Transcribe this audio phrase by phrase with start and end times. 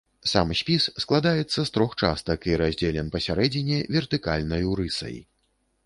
[0.29, 5.15] Сам спіс складаецца з трох частак і раздзелен пасярэдзіне вертыкальнаю рысай.